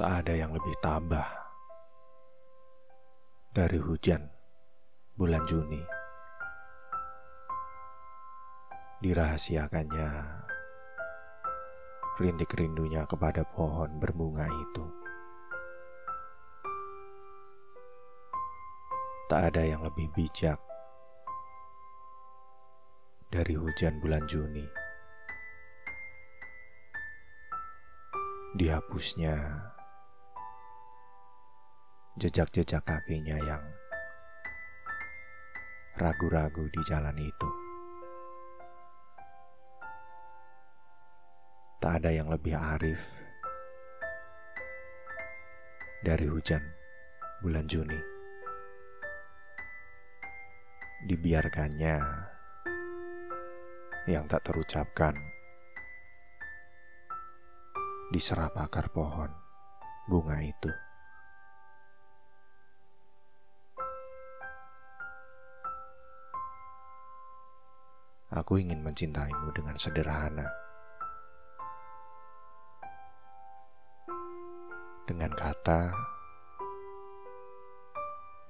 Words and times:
Tak 0.00 0.24
ada 0.24 0.32
yang 0.32 0.56
lebih 0.56 0.72
tabah 0.80 1.28
dari 3.52 3.76
hujan 3.76 4.32
bulan 5.12 5.44
Juni. 5.44 5.84
Dirahasiakannya 9.04 10.08
rintik 12.16 12.48
rindunya 12.56 13.04
kepada 13.04 13.44
pohon 13.44 14.00
berbunga 14.00 14.48
itu. 14.48 14.88
Tak 19.28 19.52
ada 19.52 19.68
yang 19.68 19.84
lebih 19.84 20.08
bijak 20.16 20.56
dari 23.28 23.52
hujan 23.52 24.00
bulan 24.00 24.24
Juni. 24.24 24.64
Dihapusnya 28.56 29.36
jejak-jejak 32.18 32.82
kakinya 32.82 33.38
yang 33.38 33.62
ragu-ragu 35.94 36.66
di 36.66 36.82
jalan 36.82 37.14
itu. 37.14 37.50
Tak 41.78 42.02
ada 42.02 42.10
yang 42.10 42.26
lebih 42.26 42.58
arif 42.58 42.98
dari 46.02 46.26
hujan 46.26 46.60
bulan 47.46 47.70
Juni. 47.70 48.00
Dibiarkannya 51.06 51.96
yang 54.10 54.26
tak 54.26 54.44
terucapkan 54.44 55.14
diserap 58.10 58.52
akar 58.58 58.90
pohon 58.90 59.30
bunga 60.10 60.42
itu. 60.42 60.89
Aku 68.30 68.62
ingin 68.62 68.78
mencintaimu 68.86 69.50
dengan 69.50 69.74
sederhana. 69.74 70.46
Dengan 75.02 75.34
kata 75.34 75.90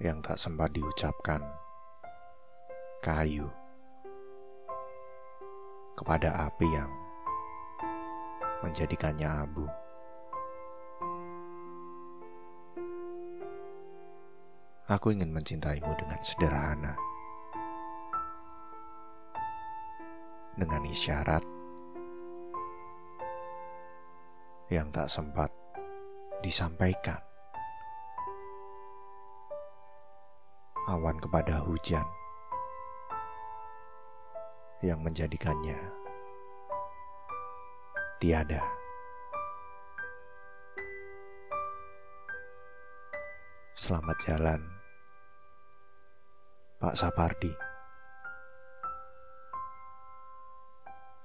yang 0.05 0.21
tak 0.21 0.37
sempat 0.37 0.77
diucapkan, 0.77 1.41
kayu 3.01 3.49
kepada 5.97 6.53
api 6.53 6.69
yang 6.69 6.93
menjadikannya 8.61 9.33
abu. 9.33 9.65
Aku 14.93 15.09
ingin 15.17 15.33
mencintaimu 15.33 15.97
dengan 15.97 16.21
sederhana. 16.21 17.10
Dengan 20.61 20.85
isyarat 20.85 21.41
yang 24.69 24.93
tak 24.93 25.09
sempat 25.09 25.49
disampaikan. 26.45 27.17
Awan 30.93 31.17
kepada 31.17 31.65
hujan 31.65 32.05
yang 34.85 35.01
menjadikannya 35.01 35.81
tiada. 38.21 38.61
Selamat 43.81 44.17
jalan, 44.29 44.61
Pak 46.77 47.01
Sapardi. 47.01 47.70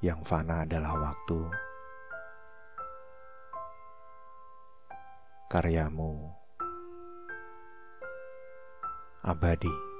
Yang 0.04 0.20
fana 0.26 0.68
adalah 0.68 0.98
waktu. 1.00 1.40
Karyamu 5.48 6.36
abadi. 9.24 9.95